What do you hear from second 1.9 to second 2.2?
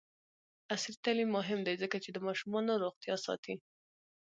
چې د